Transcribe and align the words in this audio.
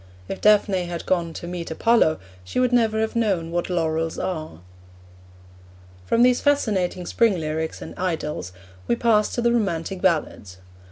If 0.27 0.41
Daphne 0.41 0.85
had 0.85 1.05
gone 1.05 1.31
to 1.33 1.45
meet 1.47 1.69
Apollo, 1.69 2.17
she 2.43 2.59
would 2.59 2.73
never 2.73 3.01
have 3.01 3.15
known 3.15 3.51
what 3.51 3.69
laurels 3.69 4.17
are. 4.17 4.61
From 6.07 6.23
these 6.23 6.41
fascinating 6.41 7.05
spring 7.05 7.39
lyrics 7.39 7.83
and 7.83 7.95
idylls 7.99 8.51
we 8.87 8.95
pass 8.95 9.29
to 9.35 9.43
the 9.43 9.53
romantic 9.53 10.01
ballads. 10.01 10.57